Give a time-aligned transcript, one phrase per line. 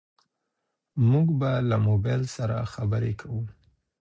[1.09, 3.41] موږ به له موبايل سره خبرې کوو.